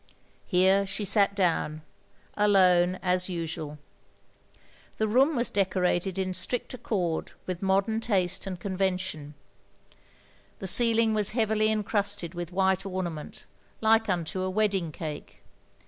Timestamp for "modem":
7.61-7.99